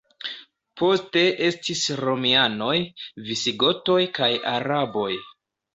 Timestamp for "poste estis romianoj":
0.81-2.75